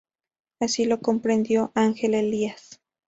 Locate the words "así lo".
0.59-0.99